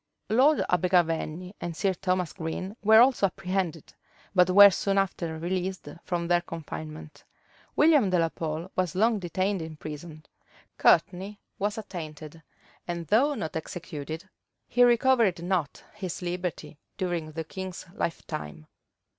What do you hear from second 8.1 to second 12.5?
la Pole was long detained in prison: Courtney was attainted,